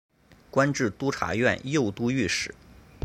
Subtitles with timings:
[0.49, 2.55] 官至都察院右都御史。